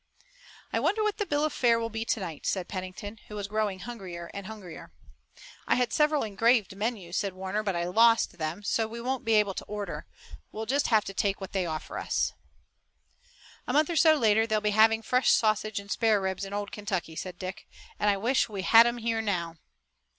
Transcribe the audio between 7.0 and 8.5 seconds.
said Warner, "but I lost